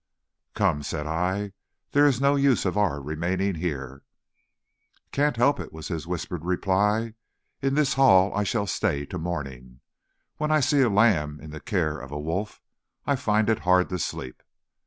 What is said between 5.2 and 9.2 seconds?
help it," was his whispered reply. "In this hall I stay till